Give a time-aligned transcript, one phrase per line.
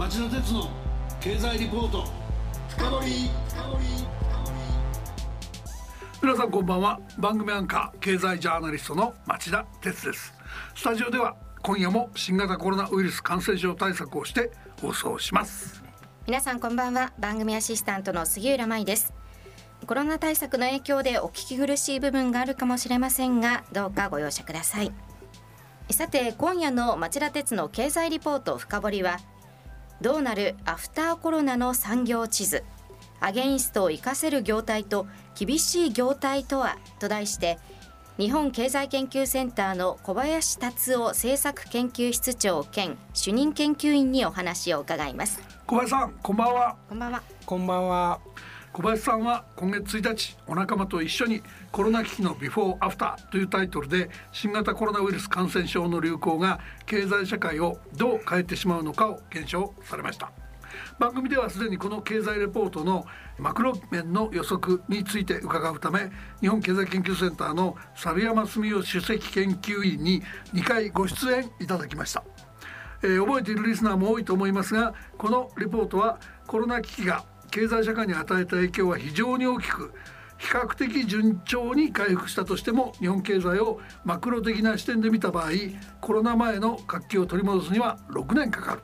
[0.00, 0.66] 町田鉄の
[1.20, 2.06] 経済リポート。
[2.70, 3.30] 深掘
[6.22, 6.98] 皆さんこんばんは。
[7.18, 10.32] 番組アンカー経済ジャーナリストの町田鉄です。
[10.74, 14.50] スタジオでは今夜も新型コロナウイルス感染症対策をして
[14.80, 15.84] 放送します。
[16.26, 17.12] 皆さんこんばんは。
[17.18, 19.12] 番組アシスタントの杉浦舞です。
[19.86, 24.92] コロナ対策の影響でお聞き苦しい部分があるかもしれませんがどうかご容赦ください。
[25.90, 29.18] さて今夜の町田鉄の経済リポート深掘りは
[30.00, 32.64] どうなるアフターコロナの産業地図。
[33.20, 35.06] アゲインストを生かせる業態と
[35.38, 37.58] 厳しい業態とはと題して
[38.16, 45.40] 日本経済研究センターの小林達夫政策研究室長兼主任研究員にお話を伺います。
[45.66, 46.76] 小林さんこんばんは。
[46.88, 47.22] こんばんは。
[47.46, 48.20] こんばんは
[48.72, 51.42] 小林さんは今月1日お仲間と一緒に
[51.72, 60.30] コロナ危機のビフォーアフターというタイトルで新型コロナウイルス感染症の流行が経済社会をどう変えてしまうのかを検証されました。
[61.00, 63.06] 番組ではすでにこの経済レポートの
[63.38, 66.08] マクロ面の予測について伺うため
[66.40, 70.22] 日本経済研究センターの猿山澄夫首席研究員に
[70.54, 72.22] 2回ご出演いただきました。
[73.02, 79.92] えー、覚えているリスナーも多いと思いますがこのレポートはコロナ危機が経済社会に与えた影響は非常に大きく
[80.38, 85.50] 比較的順調に回復したとしても日本経済をマクロ的な視点で見た場合
[86.00, 88.80] コロナ前の活気を取り戻すには6年かかる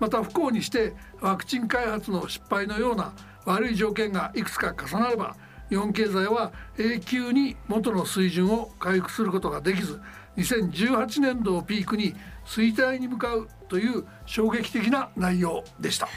[0.00, 3.12] また不幸にしてワクチン開発の失敗のような
[3.44, 5.36] 悪い条件がいくつか重なれば
[5.68, 10.00] 日本経済は永久に元の水準を回復することができず
[10.36, 12.14] 2018年度をピークに
[12.46, 16.08] 衰退に向かうという衝撃的な内容でした。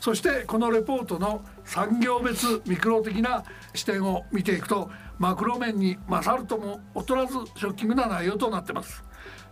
[0.00, 9.04] そしてこのレポートの産業別ミクロ的な視点を見ていくとマクロ面に勝るとも劣らずショッキングな内容となってます。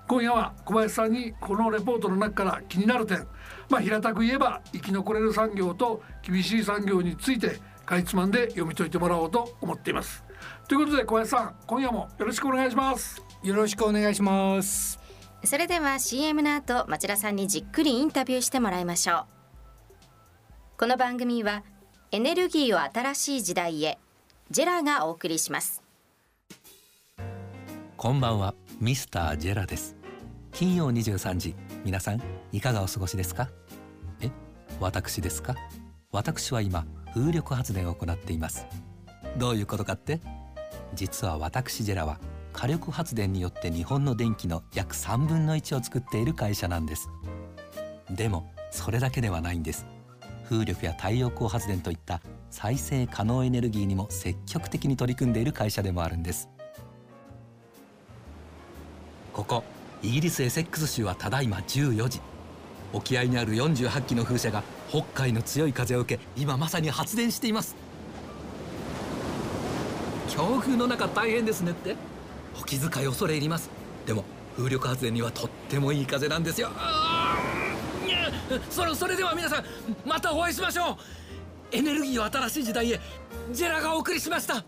[0.08, 3.26] 今夜は小林さんにこのレポートの中から気になる点。
[3.68, 10.24] まあ平たく言えば生き残れる産業と厳しい産業についてかいつまんで読み解いてもらおうと思っています。
[10.66, 13.22] ということで小林さん今夜もよろしくお願いします。
[13.42, 14.98] よろしくお願いします。
[15.44, 19.37] それでは CM の後町田さんにじっくりインタビューしてもらいましょう
[20.78, 21.64] この番組は
[22.12, 23.98] エネルギーを新しい時代へ
[24.52, 25.82] ジェラがお送りします。
[27.96, 29.96] こんばんはミスタージェラです。
[30.52, 32.22] 金曜23時皆さん
[32.52, 33.48] いかがお過ごしですか？
[34.20, 34.30] え
[34.78, 35.56] 私ですか？
[36.12, 38.64] 私は今風力発電を行っています。
[39.36, 40.20] どういうことかって？
[40.94, 42.20] 実は私ジェラは
[42.52, 47.08] 火力発電によって日本の電気の約3分の1を作っている会社なんです。
[48.12, 49.84] でもそれだけではないんです。
[50.48, 56.48] 風力や太陽光発電といった再生可能エネルギーにも積極的に取り組んでいる会社でもあるんです。
[59.34, 59.62] ここ
[60.02, 62.20] イギリスエセックス州はただいま14時
[62.92, 67.76] 沖合にある48機の風車が北海の強い風を受け今まさに発電しています。
[70.28, 71.94] 強風の中大変ですねって。
[72.60, 73.70] お気遣い恐れ入ります。
[74.06, 74.24] でも
[74.56, 76.70] 風力発電にはとってもいい風なんですよ。
[78.70, 79.64] そそれでは皆さん
[80.06, 80.96] またお会いしましょう。
[81.70, 83.00] エネルギーを新しい時代へ
[83.52, 84.64] ジェラがお送りしました。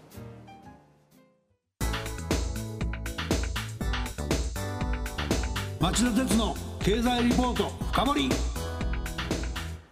[5.81, 8.29] 町田鉄の経済リポート深掘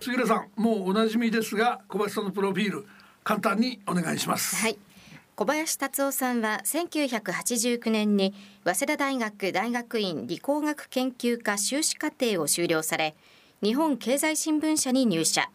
[0.00, 2.86] 杉浦さんもうおなじみですが小林さんのプロフィール
[3.24, 4.56] 簡単にお願いします。
[4.56, 4.78] はい。
[5.34, 13.14] 小林達夫さんは1989年に早稲田大学大学院理工学研究科修士課程を修了され
[13.60, 15.50] 日本経済新聞社に入社。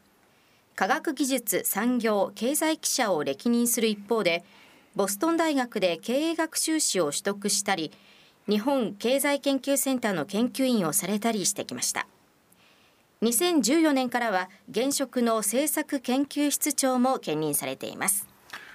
[0.75, 4.43] 科学技術産業経済記者を歴任する一方で
[4.93, 7.93] ボストン大学で経営学修士を取得したり
[8.49, 12.05] 日本経済研究センターの研究員をされたりしてきました。
[13.21, 18.27] 2014年からは現職の政策研究室長も兼任されています。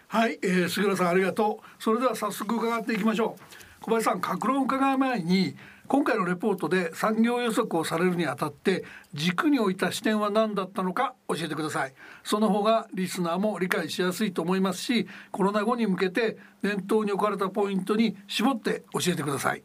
[0.06, 1.82] はい、えー、杉浦さんありがとう。
[1.82, 3.58] それでは早速伺っていきましょう。
[3.82, 5.54] 小林さん格論を伺う前に
[5.88, 11.94] 今回のレポートで産業予測をされるにあたって軸に置いた視点は何だったのか教えてください。
[12.22, 19.62] その方がリスナーも理解しやすいと思いますしコロナ後に向けて念頭に置かれたポイントに絞って教えてください。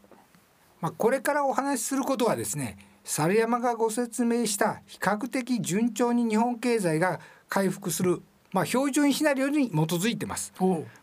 [0.79, 7.19] まあ、これからお話しすることはですね猿山がご説明した比較的順調に日本経済が
[7.49, 8.21] 回復する
[8.53, 10.53] まあ、標準シナリオに基づいてます。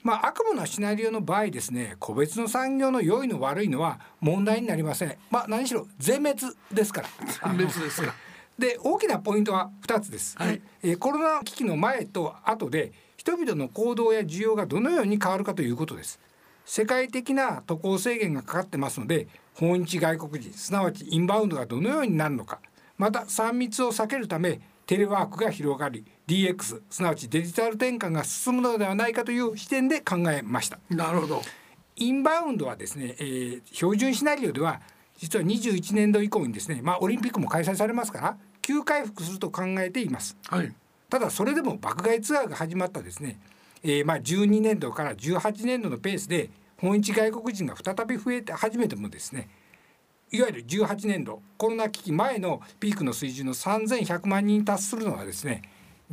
[0.02, 5.16] まあ、悪夢のシナリオの場合ですね個別の産業の良いの悪いのは問題になりません。
[5.30, 6.40] まあ、何しろ全滅
[6.72, 7.08] ですから。
[7.56, 8.14] 全滅ですか。
[8.60, 16.20] で大きなポイントは2つです、はい、えー、コロナ危機の前と後で人々の行動や需要がどのように変わるかということです
[16.66, 22.60] 世界的な渡航制限がかかってますので訪日外国人すなわちインバウンドがどのようになるのか
[22.98, 30.80] また3密を避けるためテレワークが広がり DX すなわちデジタル転換が進むのではないかという視点で考えました。
[30.90, 31.42] なるほど。
[31.94, 34.80] インバウンドはですね、えー、標準シナリオでは
[35.16, 40.74] 実は21年度以降にですねまあオリンピックも開催されますから急回復すると考えています、はい、
[41.08, 43.38] ただそれでも爆買いツアーが始まったですね、
[43.84, 49.48] えー、まあ12年度から18年度のペースで訪日外国人が再び増えて始めてもですね
[50.32, 55.62] いわゆる18年度コロナ危機前のピークの水準の3100万人達するのはですね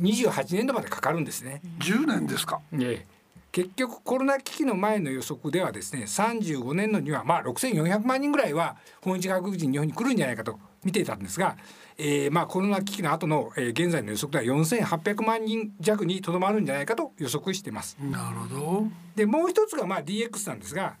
[0.00, 1.60] 28年度までかかるんですね。
[1.80, 3.06] 10年ですか、ね、
[3.50, 11.56] 結局コロナ危機の前の予測ではですね35年度にはまあ6400万人ぐらいは訪日外国人日本に来るんじゃないかと見ていたんですが、
[11.96, 17.96] えー、まあコロナ危機の後の、えー、現在の予測では4800万人弱にとどまるんじゃないかと予測しています。
[18.00, 18.86] なるほど
[19.16, 20.96] でもう一つがまあ DX なんですが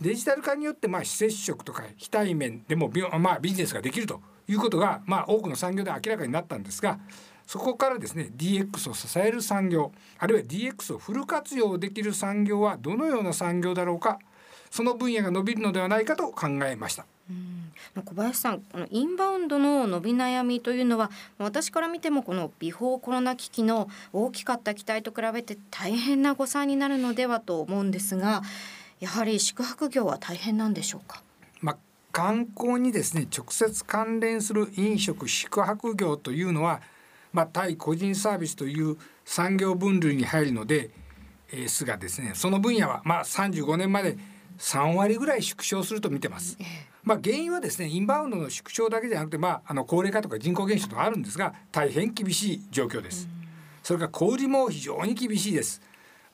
[0.00, 6.98] デジタル化によってまあ非接触とか非対面でもまあビジネスができるということがまあ多くの産業で明らかになったんですが
[7.46, 14.18] そこからですね DX を支える産業あるいは DX をフル活用できる産業はどのような産業だろうか
[14.70, 17.04] その分野が伸びるのではないかと考えました。
[17.30, 17.62] うん
[18.04, 28.42] 小林さんこのインバウンドの伸び悩みというのは私から見てもこのビフォーコロナ危機の大きかった期待と比べて大変な誤算になるのではと思うんですが
[29.02, 31.24] やはり宿泊業は大変なんでしょうか？
[31.60, 31.76] まあ、
[32.12, 36.80] 観光にですね直接関連する飲食宿泊業というのは、
[37.32, 40.90] まあ、対個人サービスという産業分類に入るので、
[41.50, 44.16] えー、すがですねその分野はまあ35年まで
[44.58, 46.56] 3割ぐらい縮小すると見てます。
[47.02, 53.28] まあ、原因はですねインバウンドの縮小だけじゃなくて、まあ、あの高齢化とか人口減少とかあるんですが大変厳しい状況です。
[53.82, 55.82] それから小売も非常に厳しいです。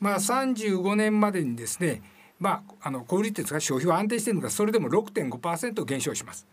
[0.01, 2.03] まあ、35年までにですね
[2.39, 6.47] まあ、あの小売っていうんですか消費は安定しているのがそれでも6.5%減少します。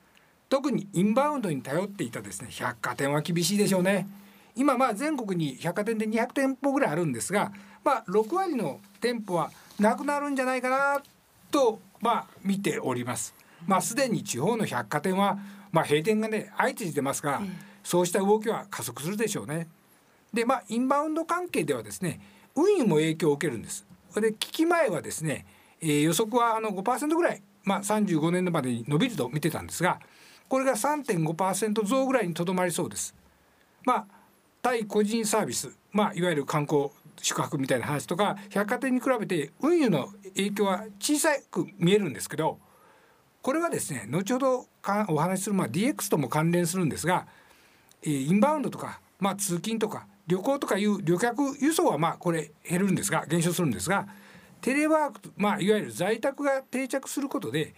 [0.50, 4.08] 特にインバウンドに頼っていたですね百貨店は厳しいでしょうね。
[4.56, 7.52] 今まあ全国に百貨店で200店舗ぐらいあるんですが、
[7.84, 11.02] まあ、6割の店舗はなくなるんじゃないかな
[11.52, 13.34] とまあ見ております。
[13.68, 15.38] まあすでに地方の百貨店は
[15.72, 17.42] まあ閉店がね相次いでますが、
[17.84, 19.68] そうした動きは加速するでしょうね。
[20.34, 22.20] でまあインバウンド関係ではですね
[22.56, 23.86] 運輸も影響を受けるんです。
[24.16, 25.46] で危機前はですね
[25.86, 30.00] えー、予測はあの5%ぐらい、まあ、35年度までに伸びると見てたんですが
[30.50, 33.16] これが3.5%増ぐらいにとどまりそうです。
[33.84, 34.06] まあ
[34.62, 36.90] 対個人サービス、まあ、いわゆる観光
[37.22, 42.58] 宿泊みたいな話とか百貨店に比べて運輸の影響は小さく見えるんですけど
[43.44, 47.28] これはですね後ほどかお話しする、まあ、DX とも関連するんですが、
[48.02, 54.08] えー、インバウンドとか、まあ、通勤とか旅行とかいう旅客輸送はまあこれ減るんですが減少するんですが
[54.66, 57.76] テレワークまあ、いわゆる在宅が定着することで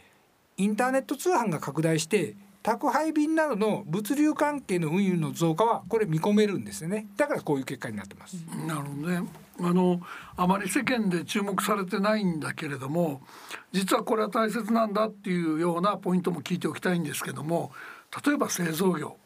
[0.56, 7.08] インターネット通販が拡大して宅配便などの物流関係の運輸の増加はこれ見込めるんですよね。
[7.18, 8.36] だからこういう結果になってます。
[8.66, 9.28] なるほどね。
[9.60, 10.00] あの
[10.38, 13.22] あまり世間で注目されてないんだけれども
[13.74, 17.74] 実はこれは大切なんだっていうようなポイントも聞いておきたいんですけども
[18.26, 19.18] 例えば製造業。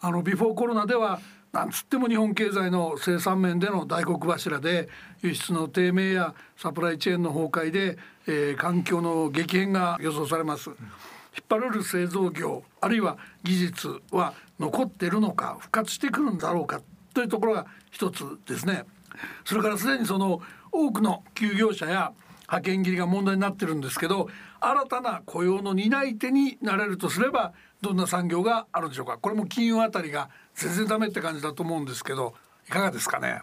[0.00, 1.20] あのビフォーコロナでは
[1.52, 4.88] なんつっても日本経済の生産面での大黒柱で
[5.22, 10.70] 輸出の低迷やサプライチェーンの崩壊で、えー、環境の激変が予想されます。
[10.70, 10.78] 引っ
[11.48, 16.80] 張れる製造業あるいは技術は残っているのか復活してくるんだろうか
[17.14, 18.84] というところが一つですね。
[19.44, 22.12] それからすでにその多くの休業者や
[22.52, 24.28] 派遣切りが問題になってるんですけど
[24.60, 29.16] 新たな雇用の担い手になれるとすればどんな産業があるんでしょうか。
[29.16, 32.34] これも金融あたりが全然ダメって感じだと思うんですけど
[32.68, 33.40] いかがですかね。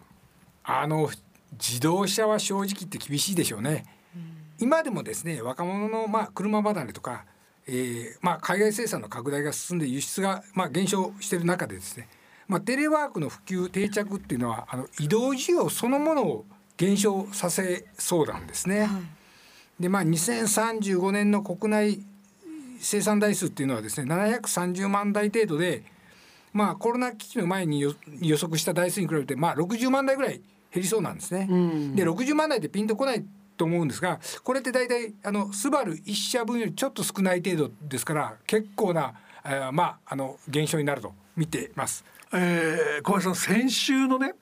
[0.64, 1.10] あの
[1.54, 3.86] 自動車は正直言って厳しいでしょうね、
[4.16, 4.24] うん、
[4.60, 7.26] 今でもですね若者のまあ車離れとか、
[7.66, 12.08] えー、まあ海外生産の拡大が進んで輸出がまあ減少している中でですね
[12.48, 16.46] まあテレワークの普及定着っていうのはあの移動需要そのものを
[16.80, 18.86] 減少させそうなんですね。
[18.86, 22.00] はい、でまあ2035年の国内
[22.80, 25.84] 生産台数っていうのはですね730万台程度で
[26.54, 31.48] まあコロナ危機の前に予測した台数に比べてまあ60万台ぐらい減りそうなんですね。
[31.52, 33.26] うん、で60万台ってピンとこない
[33.58, 42.06] と思うんですがこれって大体あのスバル1社分よりちょっと少ない程度ですから結構な、えー、まああの減少になると見てます。
[42.32, 44.34] えー、小林さん先週のね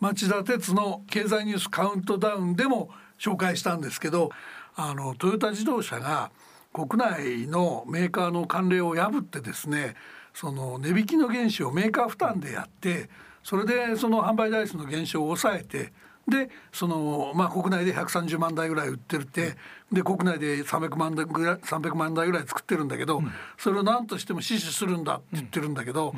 [0.00, 4.30] 町田鉄の経済ニュースカウントダウンでも紹介したんですけど
[4.76, 6.30] あのトヨタ自動車が
[6.72, 9.94] 国内のメーカーの慣例を破ってですね
[10.34, 13.08] その値引きの原資をメーカー負担でやって
[13.42, 15.92] それでその販売台数の減少を抑えて
[16.28, 19.56] でその、まあ、国内で130万台ぐらい売ってるって、
[19.90, 23.22] で国内で300万台ぐらい300万台ぐらい作ってるんだけど、
[23.56, 26.14] それを何としても死守するんだって言ってるんだけど、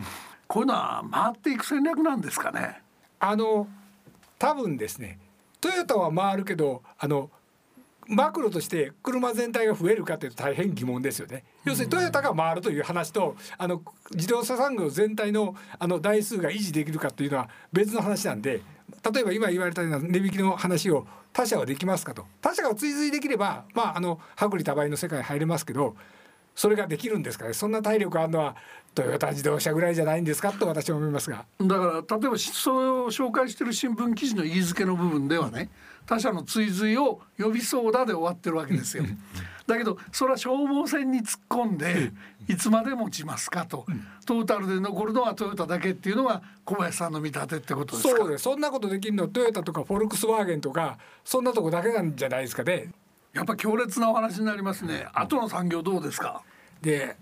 [0.48, 2.82] こういうのは回っていく戦略なんですかね
[3.20, 3.68] あの
[4.38, 5.18] 多分ですね
[5.60, 7.30] トヨタは回るけどあの
[8.08, 11.44] マクロとして車全体が増えるかというと大変疑問ですよね。
[11.64, 18.62] 要するにトヨタが回るという話とあの自動車産業全体のあの台数が維持できるかというのは別の話なんで
[19.12, 25.94] 例えば今言われたような値引きの話を他社はできますかと他社が追随できればまああの薄利多売の世界に入れますけど
[26.54, 27.54] それができるんですかね。
[27.54, 28.56] そんな体力あるのは
[28.94, 31.46] トヨタ自動車ぐらいじゃないんですかと私は思いますが。
[31.60, 35.70] だから例えばそれを紹介している新聞記事の言い付けの部分ではね
[36.06, 39.04] 他社の追随を呼びそうだで終わってるわけですよ。
[39.66, 42.10] だけどそれは消耗戦に突っ込んで
[42.48, 43.86] いつまで持ちますかと、
[44.26, 48.16] トータルで残るのはトヨタだけっていうのが小林さんの見立てってことですか？
[48.18, 48.42] そうです。
[48.42, 52.88] そんなことできるのはトヨタとかフォルクスワーゲンとかそんなとこだけなんじゃないですかね。
[53.32, 55.06] やっぱ強烈なお話になりますね。
[55.14, 56.42] 後の産業どうですか？
[56.82, 57.16] で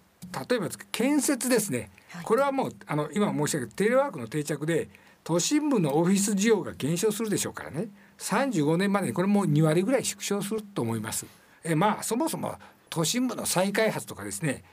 [0.48, 1.90] 例えば建設ですね。
[2.22, 4.88] これはもうあの今申し上げたテレワークの定着で
[5.24, 7.88] 都心部のオフィス需要が減少するでしょうからね。
[8.18, 11.26] 35年までにこれも2割ぐらい縮小すると思います。
[11.64, 12.54] えまあそもそも
[12.88, 14.64] 都心部の再開発とかですね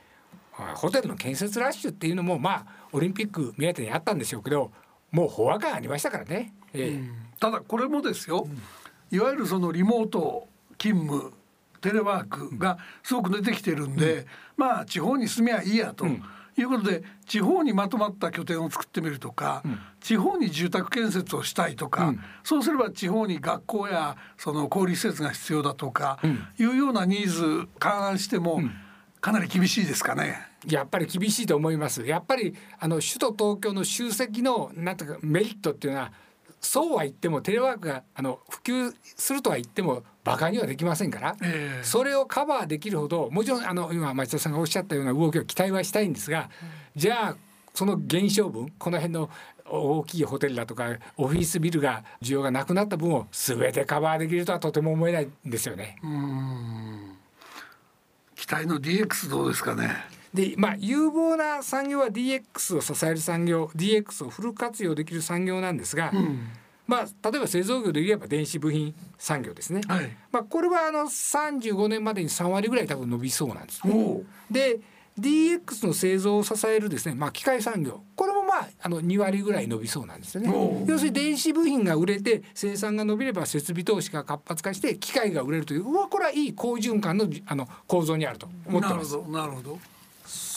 [0.76, 4.72] ホテルの建設ラッシュっていうのもまあオリンピック目当てにあったんでしょうけど
[5.10, 6.54] もう飽和感ありましたからね。
[6.72, 8.46] えー、ただこれもですよ、
[9.10, 11.32] いわゆるそのリモート勤務
[11.80, 14.24] テレワークがすごく出てきてるんで、うん、
[14.56, 16.04] まあ地方に住めばいいやと。
[16.04, 16.22] うん
[16.58, 28.62] いうことで地方にまとまった拠点を作ってみるとか、うん、地方に住宅建設をしたいとか、うん、そうすれば地方に学校やその小売施設が必要だとか、うん、いうようなニーズ勘案しても、
[29.20, 30.38] かなり厳しいですかね。
[30.66, 32.04] やっぱり厳しいと思います。
[32.06, 36.12] やっぱりあの首都東京の集積のなんとかメリットっていうのは
[36.60, 46.50] そうは言ってもテレワークがあの普及するとは言っても馬鹿にはできませんから、えー、それをカバーできるほどもちろんあの今町田さんがおっしゃったような動きを期待はしたいんですが、
[46.94, 47.36] うん、じゃあ
[47.74, 49.30] その減少分この辺の
[49.68, 55.96] 大きいホテルだとかオフィスビルが需要がなくなった分を全てカバーできるとはとても思えないんですよね。
[58.34, 59.90] 期待の DX どうですかね？
[60.36, 66.48] でまあ有望な産業は DX を支える産業 DX をフル活用できる産業なんですが、うん、
[66.86, 74.22] まあ、例えば製造業で言えば電子部品産業ですね、はい、まあ、これはあの35年までに3割ぐらい多分伸びそうなんですね。
[74.50, 74.80] で
[75.18, 78.02] DX の製造を支えるですね、まあ、機械産業。
[78.14, 80.84] これもまああの2割ぐらい伸びそうなんですよね。
[80.86, 89.16] 要するに電子部品が売れて生産が伸びれば設備投資が活発化して機械が売れるといううわこれはいい好循環のあの構造にあると思ってます。
[89.30, 89.78] なるほど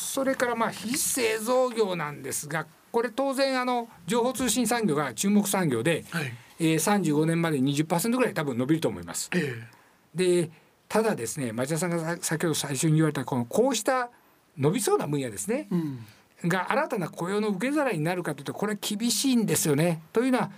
[0.10, 9.30] それからまあ非製造業なんですがこれ当然あの情報通信産業が注目産業で、はいえー、35年まで20%ぐらい多分伸びると思います。
[9.34, 10.52] えー、で
[10.88, 14.10] ただですね町田さんが先ほど最初に言われたこのこうした
[14.58, 20.02] 伸びそうな分野ですね、うん、が新たな雇用の受け皿になるかというとこれは厳しいんですよね。
[20.12, 20.50] というのは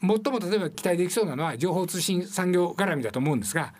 [0.00, 3.72] 最も例えば期待できそうなのは情報通信産業絡みだと思うんですが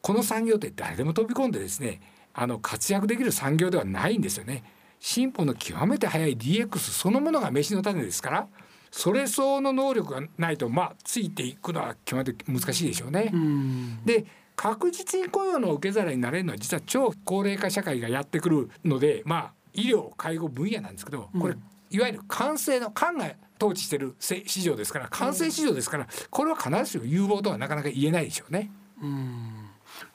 [0.00, 2.00] この産業って誰でも飛び込んでですね
[2.38, 4.62] あの活躍できる産業ではないんですよね。
[5.00, 8.48] 進歩の極めて早い DX そのものが飯の種ですから
[8.90, 13.32] それ相応の能力がないとまあついていくのは極めて難しいでしょうね。
[13.32, 21.54] うで確実に雇用の受け皿になれるのは実は超高齢化社会がやってくるのでまあ医療介護分野なんですけどこれ、
[21.90, 28.70] いわゆる完成の官が統治してる市場ですから完成市場ですからこれは必ずしも有望とはなかなか言えないでしょうね。
[29.02, 29.55] うん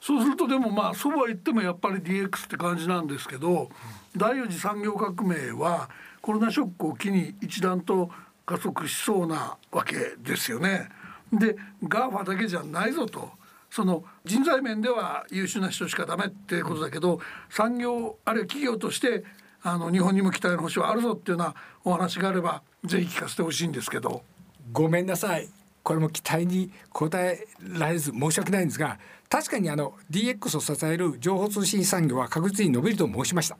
[0.02, 3.70] そうするとでもまあそうは言ってもやっぱり DX って感じなんですけど、
[4.16, 5.88] 第四次産業革命は
[6.20, 8.10] コロナショックを機に一段と
[8.44, 10.88] 加速しそうなわけですよね。
[11.32, 13.30] で GAFA だけじゃないぞと。
[13.70, 19.24] その人材面では優秀な人しかダメってことだけど産業あるいは企業として
[19.62, 21.54] あの日本にも期待の星はあるぞっていうような
[21.84, 24.24] お話があればぜひ聞かせてほしいんですけど。
[24.72, 25.48] ごめんなさい
[25.82, 28.98] これも期待に応えられず申し訳ないんですが
[29.28, 33.56] 確かにあの DX を支える情報通信産業は確実に伸びると申しました。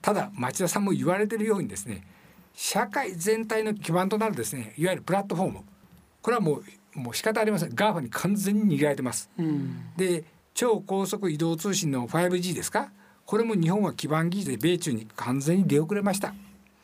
[0.00, 2.06] ただ町田さんも言われてるようにですね
[2.54, 5.58] 社会全体の基盤となるですねいわゆるプラットフォーム
[6.22, 6.62] これはも
[6.96, 7.70] うもう仕方ありません。
[7.70, 10.24] GAFA に完全に握られてます、うん、で
[10.54, 12.90] 超高速移動通信の 5G ですか？
[13.26, 16.34] これも日本は基盤技術で米中に完全に出遅れました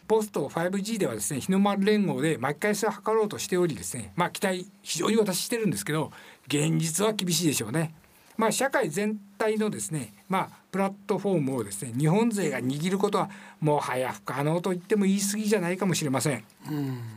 [0.06, 6.12] ポスト 5G ではですね日の丸連合で巻き返しを図ろうとしておりですねまあ期待非常に私してるんですけど
[6.46, 7.94] 現実は厳しいでしょうね
[8.36, 16.44] まあ、社会全体のですね、まあ、プラットフォームをですね日本勢が握ることはもはや不可能と言っても言い過ぎじゃないかもしれません。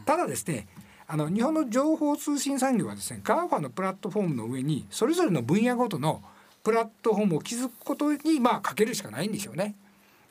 [0.05, 0.67] ただですね
[1.07, 6.21] あの日本の情報通信産業はですね GAFA のプラットフォームの上にそれぞれの分野ごとの
[6.63, 9.75] プラットフォームを築くことにまあかけるしかないんでしょうね。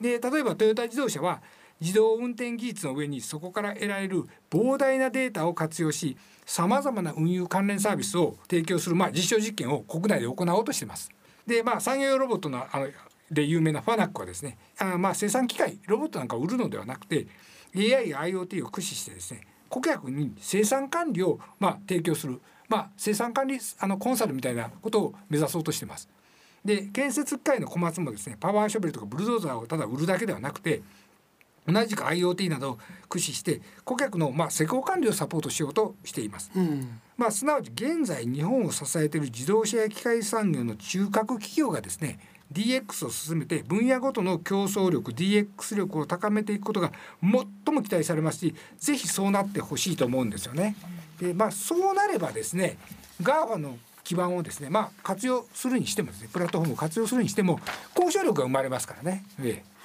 [0.00, 1.42] で例えばトヨタ自動車は
[1.80, 11.10] 自動運転技術の上にそこから得られる膨大なデータを活用しさまざまな運輸関連サービスを提供する、まあ、実証実験を国内で行おうとしています。
[11.46, 12.88] でまあ産業用ロボットのあの
[13.30, 17.26] で有名なファナックはですねあまあ生産機械ロボットなんかを売るのではなくて
[17.76, 26.08] AI や IoT を駆使してですね顧客に生産管理をまあ提供する、まあ、生産管理あのコンサルみたいなことを目指そうとしています。
[26.64, 30.82] で建設機械の小松もですねパワーショベルとかブルドーザーをただ売るだけではなくて
[31.68, 36.50] 同じく IoT などを駆使して顧客のまあ施工管理をサポートしようとしています。
[36.56, 42.18] うん、まあすなわち現在日本を支えている自動車や機械産業の中核企業がですね
[42.52, 50.74] DX を進めて分野ごとの競争力 DX 力を高めていくことが最も期待されますしぜひそうなってほしいと思うんですよね。
[51.20, 52.78] でまあそうなればですね
[53.22, 57.60] GAFA の基盤をですねまあ活用するにしてもですねプラットフォームを活用するにしても
[57.94, 59.24] 交渉力が生まれますからね。
[59.42, 59.77] ええ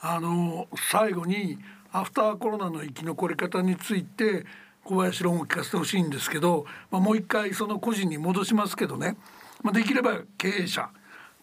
[0.00, 1.58] あの最後に
[1.92, 4.44] アフターコロナの生き残り方について
[4.84, 9.16] 小林論を聞かせてほしいんですけど、まあ、もう一回その個人に戻しますけどね、
[9.62, 10.90] まあ、できれば経営者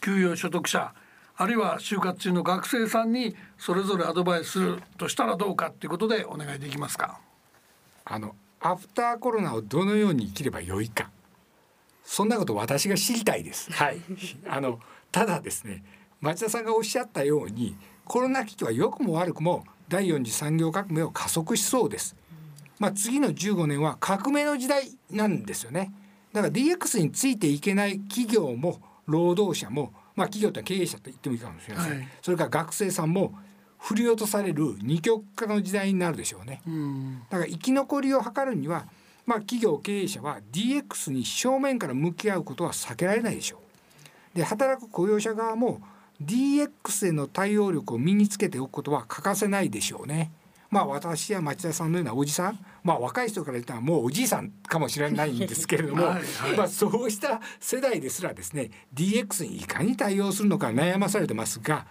[0.02, 0.94] 給与所得者
[1.38, 7.20] あるいは就活中の学生さんにそれぞれアドバイスするとしたらどうかということでお願いできますか。
[8.06, 11.10] あのアフターコロナをどのように生きればよいか。
[12.04, 13.72] そんなこと私が知りたいです。
[13.74, 14.00] はい、
[14.48, 14.80] あの
[15.12, 15.84] ただですね
[16.22, 22.16] 町田さんがおっしゃったようにコロナ危機は良くも悪くも第四次産業革命を加速しそうです。
[22.80, 25.94] まあ、次の15年は革命の時代なんですよね。
[26.34, 33.34] だから DX についていけない企業も労働者も、まあ、企業って経営者と言ってもいいかもしれません、はい、それから学生さんも
[33.80, 36.62] 振り落とされる二極化の時代になるでしょうね。
[37.30, 38.86] だから生き残りを図るには、
[39.26, 43.58] まあ、企業経営者は DX に正面から向き合うことは避けられないでしょ
[44.34, 44.38] う。
[44.38, 45.82] で働く雇用者側も
[46.22, 50.32] DX への対応力を身につけておくことは欠かせないでしょうね。
[50.70, 61.88] まあ私や町田さんのようなおじさん、まあ若い人から言ったらもうおじいさんかもしれないんですけれども、はいはい、まあそうした世代ですらですね、DX にいかに対応するのか悩まされてますが、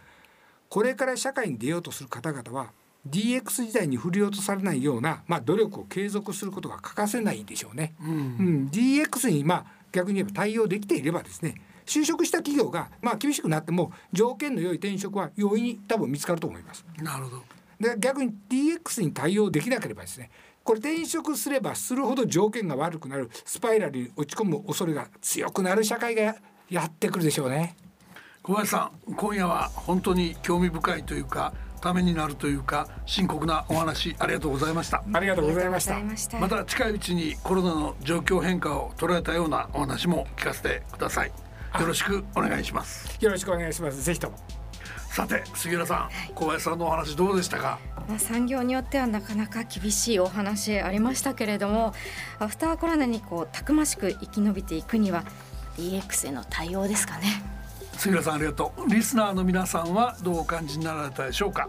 [0.68, 2.72] これから社会に出ようとする方々は
[3.08, 7.94] DX 時代に振り落とされないような、まあ、努力を継続することが欠かせないでしょうね。
[8.02, 11.54] うん、うん、DX にまあ逆に言えば対応できていればですね
[11.86, 16.84] 就職した企業がまあ厳しくなっても条件の良い転職は容易に多分見つかると思います。
[17.02, 17.42] なるほど。
[17.80, 20.30] で逆に DX に対応できなければですね
[20.62, 26.36] これ転職すればするほど条件が悪くなるスパイラルに落ち込む恐れが強くなる社会が
[26.70, 27.76] やってくるでしょうね。
[28.42, 41.32] 小林さん今夜は本当に興味深いというかためになるというか深刻なお話ありがとうございましたありがとうございましたまた近いうちにコロナの状況変化を捉えたようなお話も聞かせてください
[41.80, 43.18] よろしくお願いします。
[43.20, 44.00] よろしくお願いします。
[44.02, 44.36] ぜひとも。
[45.10, 47.78] さて杉浦さん、はい、小林さんのお話どうでしたか？
[48.08, 51.94] まあ、産業によってはなかなか厳しいお話ありましたけれども
[52.38, 55.24] アフターコロナにこうたくましく生き延びていくには
[55.76, 57.42] DX への対応ですかね。
[57.96, 58.88] 杉浦さんありがとう。
[58.92, 61.68] リスナーの皆さんはどうお感じになられたでしょうか？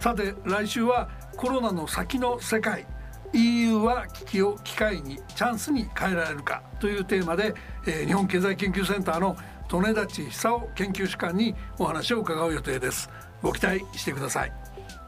[0.00, 2.86] さて来週はコロナの先の世界
[3.32, 7.54] EU は危機を機会にチャンスに変えられるかというテーマで、
[7.86, 9.36] えー、日本経済研究センターの
[9.72, 13.08] 利根立久夫研究士官にお話を伺う予定です。
[13.42, 14.52] ご期待してください。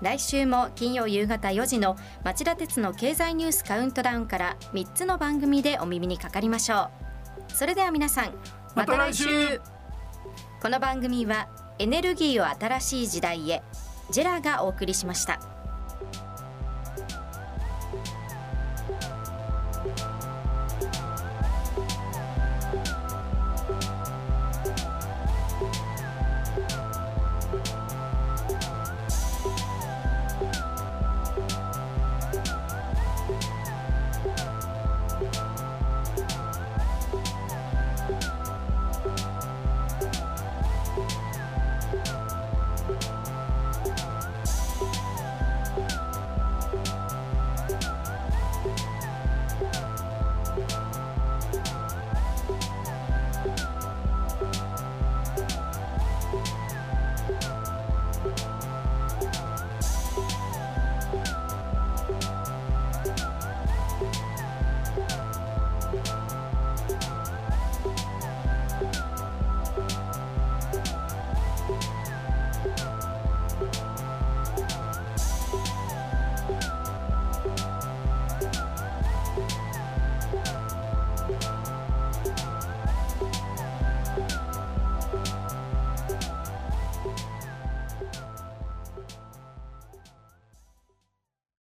[0.00, 6.90] 来週も金曜夕方4時の町田鉄の経済ニュースカウントダウンから3つの番組でお耳にかかりましょ
[7.48, 7.52] う。
[7.52, 8.32] それでは皆さん
[8.74, 9.60] また来週。
[10.60, 13.62] この番組はエネルギーを新しい時代へ
[14.10, 15.51] ジェラがお送りしました。